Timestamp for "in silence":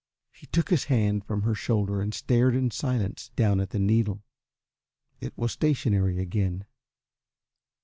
2.55-3.29